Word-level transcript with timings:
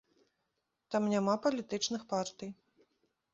Там 0.95 1.03
няма 1.13 1.35
палітычных 1.43 2.01
партый. 2.15 2.51